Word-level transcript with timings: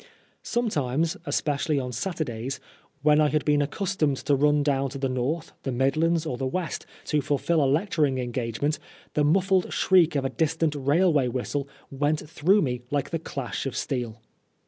Sometimes, 0.41 1.15
especially 1.27 1.79
on 1.79 1.91
Saturdays, 1.91 2.59
when 3.03 3.21
I 3.21 3.27
had 3.27 3.45
been 3.45 3.61
accustomed 3.61 4.17
to 4.17 4.33
run 4.33 4.63
down 4.63 4.89
to 4.89 4.97
the 4.97 5.07
North, 5.07 5.51
the 5.61 5.71
Midlands 5.71 6.25
or 6.25 6.37
the 6.39 6.47
West, 6.47 6.87
to 7.05 7.21
fulfil 7.21 7.63
a 7.63 7.69
lecturing 7.69 8.17
engage 8.17 8.63
ment, 8.63 8.79
the 9.13 9.23
muffled 9.23 9.71
shriek 9.71 10.15
of 10.15 10.25
a 10.25 10.29
distant 10.31 10.73
railway 10.73 11.27
whistle 11.27 11.67
went 11.91 12.27
through 12.27 12.63
me 12.63 12.81
like 12.89 13.11
the 13.11 13.19
clash 13.19 13.67
of 13.67 13.75
steel. 13.75 14.19